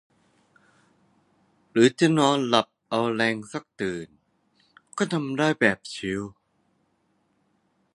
[1.71, 4.07] หรือจะนอนหลับเอาแรงสักตื่น
[4.97, 6.21] ก็ทำได้แบบชิล